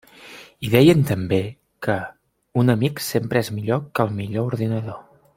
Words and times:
I 0.67 0.69
deien 0.75 1.03
també 1.09 1.39
que 1.87 1.97
«un 2.63 2.73
amic 2.77 3.03
sempre 3.11 3.43
és 3.47 3.51
millor 3.59 3.83
que 3.99 4.07
el 4.07 4.15
millor 4.21 4.49
ordinador». 4.53 4.99